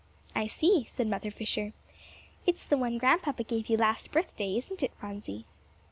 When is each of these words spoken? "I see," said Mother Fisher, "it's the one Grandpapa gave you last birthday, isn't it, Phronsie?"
"I 0.33 0.47
see," 0.47 0.83
said 0.85 1.05
Mother 1.05 1.29
Fisher, 1.29 1.73
"it's 2.47 2.65
the 2.65 2.75
one 2.75 2.97
Grandpapa 2.97 3.43
gave 3.43 3.67
you 3.67 3.77
last 3.77 4.11
birthday, 4.11 4.57
isn't 4.57 4.81
it, 4.81 4.95
Phronsie?" 4.95 5.45